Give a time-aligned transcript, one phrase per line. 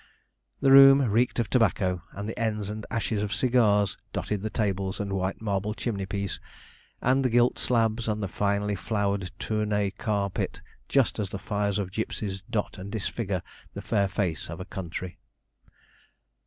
[0.61, 4.99] The room reeked of tobacco, and the ends and ashes of cigars dotted the tables
[4.99, 6.39] and white marble chimney piece,
[7.03, 10.59] and the gilt slabs and the finely flowered Tournay carpet,
[10.89, 13.43] just as the fires of gipsies dot and disfigure
[13.75, 15.19] the fair face of a country.